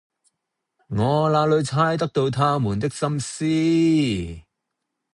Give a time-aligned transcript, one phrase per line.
[0.87, 3.45] 我那裏猜得到他們的心思，